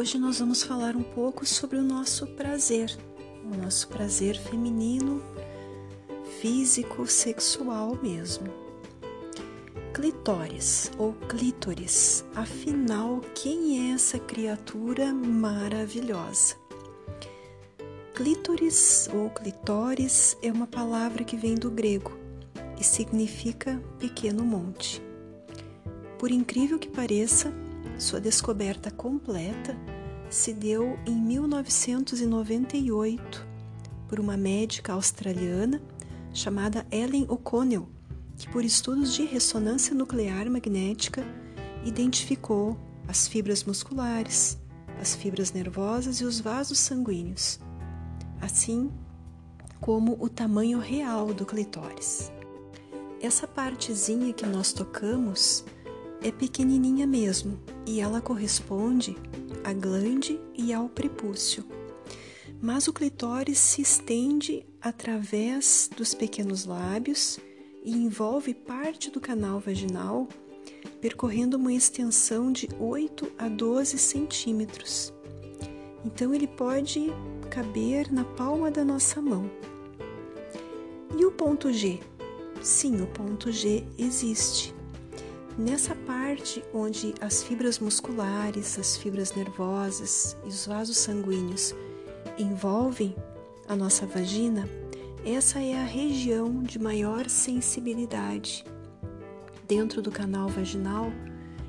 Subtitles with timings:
[0.00, 2.90] Hoje nós vamos falar um pouco sobre o nosso prazer,
[3.44, 5.22] o nosso prazer feminino,
[6.40, 8.46] físico, sexual mesmo.
[9.92, 16.56] Clitóris ou clítoris, afinal, quem é essa criatura maravilhosa?
[18.14, 22.16] Clítoris ou clitóris é uma palavra que vem do grego
[22.80, 25.02] e significa pequeno monte.
[26.18, 27.52] Por incrível que pareça,
[27.98, 29.76] sua descoberta completa
[30.30, 33.46] se deu em 1998
[34.08, 35.82] por uma médica australiana
[36.32, 37.86] chamada Ellen O'Connell,
[38.38, 41.22] que por estudos de ressonância nuclear magnética
[41.84, 44.58] identificou as fibras musculares,
[44.98, 47.60] as fibras nervosas e os vasos sanguíneos
[48.40, 48.90] assim
[49.80, 52.32] como o tamanho real do clitóris.
[53.20, 55.64] Essa partezinha que nós tocamos
[56.22, 59.16] é pequenininha mesmo e ela corresponde
[59.64, 61.64] à glande e ao prepúcio.
[62.60, 67.38] Mas o clitóris se estende através dos pequenos lábios
[67.82, 70.28] e envolve parte do canal vaginal,
[71.00, 75.12] percorrendo uma extensão de 8 a 12 centímetros.
[76.04, 77.06] Então ele pode
[77.50, 79.50] caber na palma da nossa mão.
[81.16, 81.98] E o ponto G?
[82.62, 84.74] Sim, o ponto G existe.
[85.58, 91.74] Nessa parte onde as fibras musculares, as fibras nervosas e os vasos sanguíneos
[92.38, 93.14] envolvem
[93.68, 94.68] a nossa vagina,
[95.24, 98.64] essa é a região de maior sensibilidade
[99.68, 101.12] dentro do canal vaginal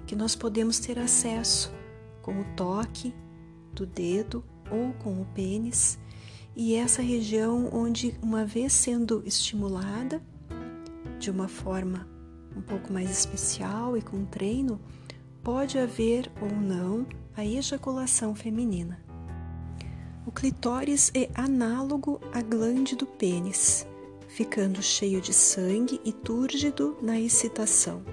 [0.08, 1.72] que nós podemos ter acesso
[2.22, 3.14] com o toque
[3.74, 6.00] do dedo ou com o pênis,
[6.56, 10.22] e essa região onde, uma vez sendo estimulada
[11.20, 12.08] de uma forma
[12.56, 14.80] um pouco mais especial e com treino,
[15.44, 19.00] pode haver ou não a ejaculação feminina.
[20.26, 23.88] O clitóris é análogo à glande do pênis,
[24.28, 28.04] ficando cheio de sangue e túrgido na excitação.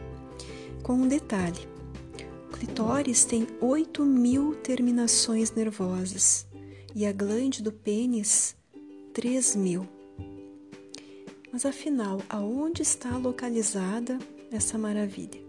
[0.82, 1.68] Com um detalhe:
[2.52, 6.46] clitóris tem 8 mil terminações nervosas
[6.94, 8.56] e a glande do pênis
[9.12, 9.97] 3 mil.
[11.58, 14.16] Mas afinal, aonde está localizada
[14.52, 15.40] essa maravilha?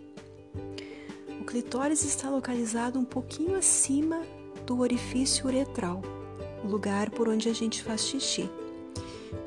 [1.39, 4.23] O clitóris está localizado um pouquinho acima
[4.65, 6.01] do orifício uretral,
[6.63, 8.49] o lugar por onde a gente faz xixi,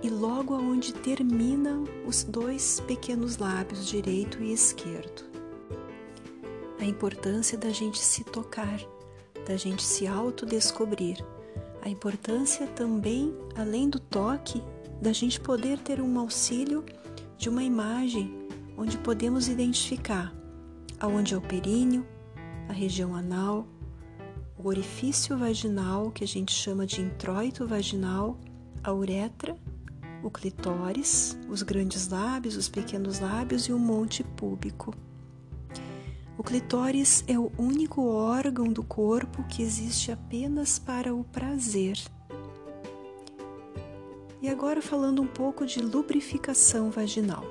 [0.04, 5.24] e logo aonde terminam os dois pequenos lábios, direito e esquerdo
[6.78, 8.78] a importância da gente se tocar,
[9.48, 11.16] da gente se autodescobrir,
[11.84, 14.62] a importância também, além do toque,
[15.02, 16.84] da gente poder ter um auxílio
[17.36, 18.32] de uma imagem
[18.76, 20.32] onde podemos identificar
[21.00, 22.06] aonde é o períneo,
[22.68, 23.66] a região anal,
[24.56, 28.38] o orifício vaginal, que a gente chama de introito vaginal,
[28.80, 29.56] a uretra,
[30.22, 34.94] o clitóris, os grandes lábios, os pequenos lábios e o monte púbico.
[36.38, 41.98] O clitóris é o único órgão do corpo que existe apenas para o prazer.
[44.42, 47.44] E agora falando um pouco de lubrificação vaginal.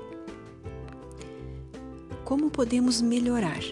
[2.24, 3.62] Como podemos melhorar?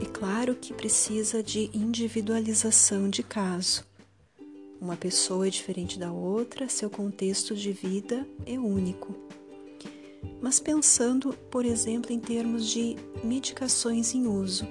[0.00, 3.84] É claro que precisa de individualização de caso.
[4.80, 9.26] Uma pessoa é diferente da outra, seu contexto de vida é único
[10.40, 14.66] mas pensando, por exemplo, em termos de medicações em uso.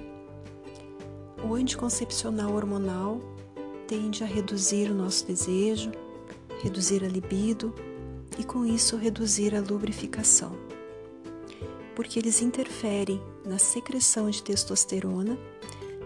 [1.48, 3.20] O anticoncepcional hormonal
[3.86, 5.92] tende a reduzir o nosso desejo,
[6.62, 7.74] reduzir a libido
[8.38, 10.56] e, com isso, reduzir a lubrificação,
[11.94, 15.38] porque eles interferem na secreção de testosterona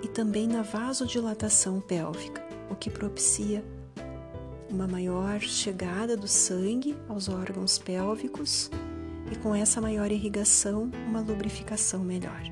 [0.03, 3.65] e também na vasodilatação pélvica, o que propicia
[4.71, 8.71] uma maior chegada do sangue aos órgãos pélvicos
[9.31, 12.43] e com essa maior irrigação, uma lubrificação melhor.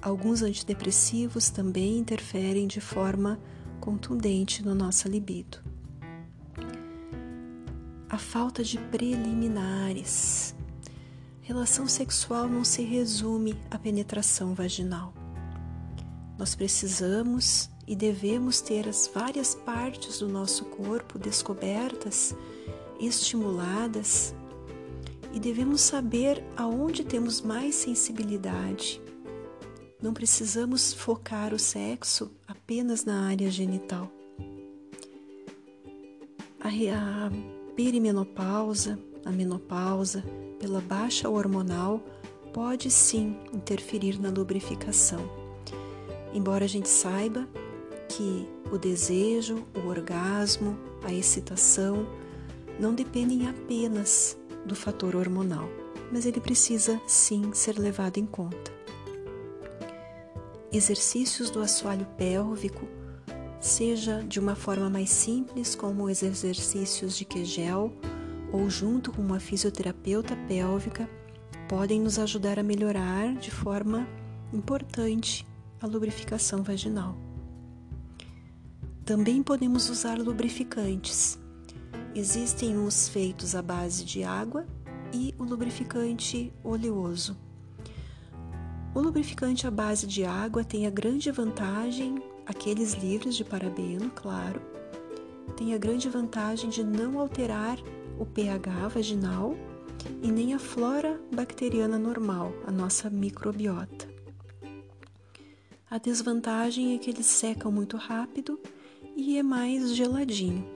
[0.00, 3.40] Alguns antidepressivos também interferem de forma
[3.80, 5.73] contundente no nosso libido.
[8.14, 10.54] A falta de preliminares.
[11.40, 15.12] Relação sexual não se resume à penetração vaginal.
[16.38, 22.36] Nós precisamos e devemos ter as várias partes do nosso corpo descobertas,
[23.00, 24.32] estimuladas
[25.32, 29.02] e devemos saber aonde temos mais sensibilidade.
[30.00, 34.08] Não precisamos focar o sexo apenas na área genital.
[36.60, 40.24] A, a perimenopausa, a menopausa,
[40.58, 42.00] pela baixa hormonal,
[42.52, 45.28] pode sim interferir na lubrificação.
[46.32, 47.48] Embora a gente saiba
[48.08, 52.06] que o desejo, o orgasmo, a excitação
[52.78, 55.68] não dependem apenas do fator hormonal,
[56.10, 58.72] mas ele precisa sim ser levado em conta.
[60.72, 62.86] Exercícios do assoalho pélvico,
[63.64, 67.90] seja de uma forma mais simples, como os exercícios de Kegel,
[68.52, 71.08] ou junto com uma fisioterapeuta pélvica,
[71.66, 74.06] podem nos ajudar a melhorar de forma
[74.52, 75.46] importante
[75.80, 77.16] a lubrificação vaginal.
[79.02, 81.38] Também podemos usar lubrificantes.
[82.14, 84.66] Existem os feitos à base de água
[85.10, 87.34] e o lubrificante oleoso.
[88.94, 94.60] O lubrificante à base de água tem a grande vantagem, aqueles livres de parabeno, claro,
[95.56, 97.78] tem a grande vantagem de não alterar
[98.18, 99.54] o pH vaginal
[100.22, 104.08] e nem a flora bacteriana normal, a nossa microbiota.
[105.90, 108.58] A desvantagem é que eles secam muito rápido
[109.16, 110.66] e é mais geladinho.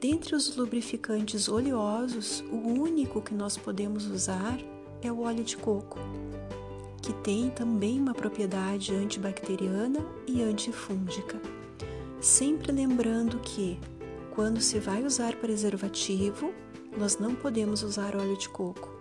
[0.00, 4.58] Dentre os lubrificantes oleosos, o único que nós podemos usar
[5.02, 5.98] é o óleo de coco,
[7.10, 11.40] que tem também uma propriedade antibacteriana e antifúngica.
[12.20, 13.80] Sempre lembrando que,
[14.32, 16.54] quando se vai usar preservativo,
[16.96, 18.94] nós não podemos usar óleo de coco,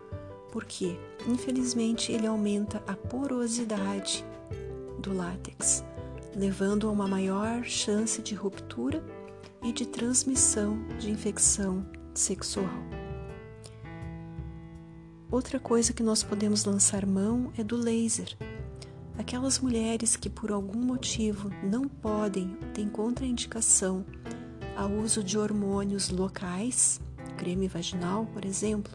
[0.52, 0.98] porque,
[1.28, 4.26] infelizmente, ele aumenta a porosidade
[4.98, 5.84] do látex,
[6.36, 9.04] levando a uma maior chance de ruptura
[9.62, 11.86] e de transmissão de infecção
[12.16, 12.99] sexual.
[15.32, 18.36] Outra coisa que nós podemos lançar mão é do laser.
[19.16, 24.04] Aquelas mulheres que por algum motivo não podem, têm contraindicação
[24.76, 27.00] ao uso de hormônios locais,
[27.38, 28.92] creme vaginal, por exemplo,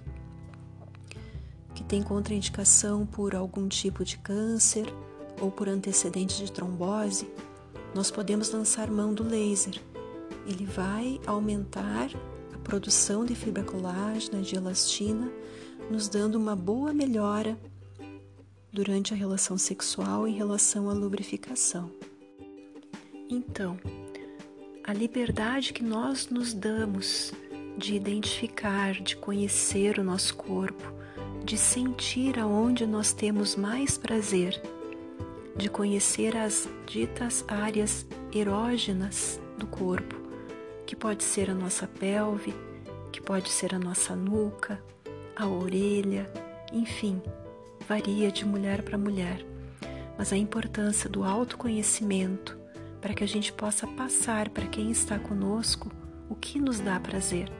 [1.73, 4.93] que tem contraindicação por algum tipo de câncer
[5.41, 7.29] ou por antecedentes de trombose,
[7.95, 9.81] nós podemos lançar mão do laser.
[10.49, 12.11] Ele vai aumentar
[12.53, 15.31] a produção de fibra colágena, de elastina,
[15.91, 17.59] nos dando uma boa melhora
[18.73, 21.91] durante a relação sexual em relação à lubrificação.
[23.29, 23.79] Então,
[24.83, 27.33] a liberdade que nós nos damos
[27.77, 30.93] de identificar, de conhecer o nosso corpo,
[31.45, 34.61] de sentir aonde nós temos mais prazer
[35.57, 40.17] de conhecer as ditas áreas erógenas do corpo,
[40.85, 42.55] que pode ser a nossa pelve,
[43.13, 44.83] que pode ser a nossa nuca,
[45.37, 46.31] a orelha,
[46.73, 47.21] enfim,
[47.89, 49.45] varia de mulher para mulher.
[50.17, 52.57] Mas a importância do autoconhecimento
[53.01, 55.91] para que a gente possa passar para quem está conosco
[56.29, 57.51] o que nos dá prazer.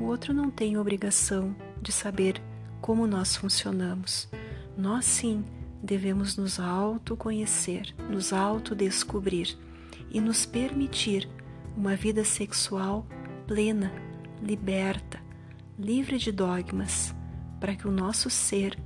[0.00, 2.42] O outro não tem obrigação de saber
[2.80, 4.28] como nós funcionamos.
[4.76, 5.44] Nós sim
[5.82, 9.56] devemos nos autoconhecer, nos autodescobrir
[10.10, 11.28] e nos permitir
[11.76, 13.06] uma vida sexual
[13.46, 13.92] plena,
[14.42, 15.23] liberta,
[15.78, 17.14] livre de dogmas,
[17.60, 18.78] para que o nosso ser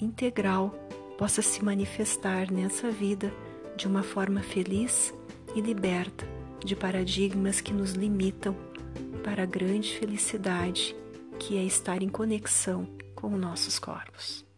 [0.00, 0.70] integral
[1.18, 3.32] possa se manifestar nessa vida
[3.76, 5.12] de uma forma feliz
[5.54, 6.26] e liberta
[6.64, 8.56] de paradigmas que nos limitam
[9.22, 10.96] para a grande felicidade
[11.38, 14.49] que é estar em conexão com nossos corpos.